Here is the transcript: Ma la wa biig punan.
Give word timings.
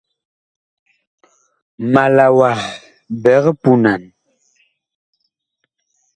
Ma 1.91 2.03
la 2.15 2.25
wa 2.37 2.49
biig 3.21 3.45
punan. 3.61 4.01